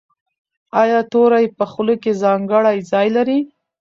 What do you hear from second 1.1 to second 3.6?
توری په خوله کې ځانګړی ځای لري؟